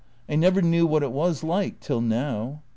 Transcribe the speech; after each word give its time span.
I 0.27 0.35
never 0.35 0.63
knew 0.63 0.87
what 0.87 1.03
it 1.03 1.11
was 1.11 1.43
like 1.43 1.79
till 1.79 2.01
now. 2.01 2.63